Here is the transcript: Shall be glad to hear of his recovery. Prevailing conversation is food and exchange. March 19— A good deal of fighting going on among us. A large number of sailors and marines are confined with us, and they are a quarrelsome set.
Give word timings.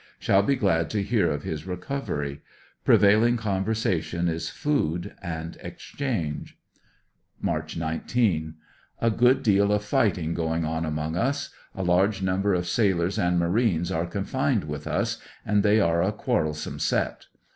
Shall 0.17 0.41
be 0.41 0.55
glad 0.55 0.89
to 0.89 1.03
hear 1.03 1.29
of 1.29 1.43
his 1.43 1.67
recovery. 1.67 2.41
Prevailing 2.83 3.37
conversation 3.37 4.27
is 4.27 4.49
food 4.49 5.13
and 5.21 5.57
exchange. 5.61 6.57
March 7.39 7.77
19— 7.77 8.55
A 8.99 9.11
good 9.11 9.43
deal 9.43 9.71
of 9.71 9.83
fighting 9.83 10.33
going 10.33 10.65
on 10.65 10.85
among 10.85 11.15
us. 11.15 11.51
A 11.75 11.83
large 11.83 12.23
number 12.23 12.55
of 12.55 12.65
sailors 12.67 13.19
and 13.19 13.37
marines 13.37 13.91
are 13.91 14.07
confined 14.07 14.63
with 14.63 14.87
us, 14.87 15.19
and 15.45 15.61
they 15.61 15.79
are 15.79 16.01
a 16.01 16.11
quarrelsome 16.11 16.79
set. 16.79 17.27